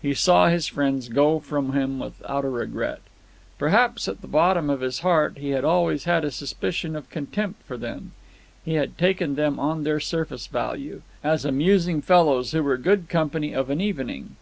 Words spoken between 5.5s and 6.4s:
had always had a